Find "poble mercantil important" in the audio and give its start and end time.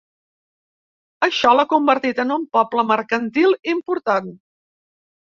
2.59-4.37